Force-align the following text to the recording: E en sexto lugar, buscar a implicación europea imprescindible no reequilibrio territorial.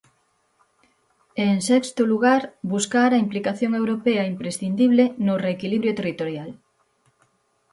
E 1.41 1.43
en 1.53 1.59
sexto 1.69 2.01
lugar, 2.11 2.41
buscar 2.73 3.09
a 3.13 3.21
implicación 3.25 3.71
europea 3.81 4.29
imprescindible 4.33 5.03
no 5.25 5.33
reequilibrio 5.45 5.93
territorial. 5.99 6.49